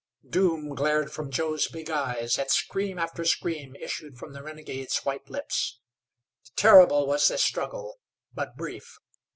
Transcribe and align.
Doom 0.27 0.73
glared 0.73 1.11
from 1.13 1.29
Joe's 1.29 1.67
big 1.67 1.91
eyes, 1.91 2.39
and 2.39 2.49
scream 2.49 2.97
after 2.97 3.23
scream 3.23 3.75
issued 3.75 4.17
from 4.17 4.33
the 4.33 4.41
renegade's 4.41 4.97
white 5.05 5.29
lips. 5.29 5.79
Terrible 6.55 7.05
was 7.05 7.27
this 7.27 7.43
struggle, 7.43 7.99
but 8.33 8.57
brief. 8.57 8.97